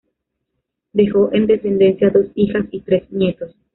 Dejó 0.93 1.31
en 1.31 1.45
descendencia 1.45 2.09
dos 2.09 2.25
hijas 2.33 2.65
y 2.71 2.79
tres 2.81 3.03
nietos. 3.11 3.55